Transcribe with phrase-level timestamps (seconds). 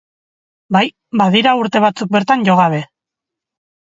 [0.77, 0.87] Bai,
[1.21, 2.83] badira urte batzuk bertan jo gabe.